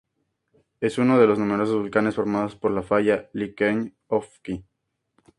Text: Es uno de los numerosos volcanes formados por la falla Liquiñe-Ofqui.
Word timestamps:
Es 0.79 0.97
uno 0.97 1.19
de 1.19 1.27
los 1.27 1.37
numerosos 1.37 1.75
volcanes 1.75 2.15
formados 2.15 2.55
por 2.55 2.71
la 2.71 2.81
falla 2.81 3.29
Liquiñe-Ofqui. 3.33 4.65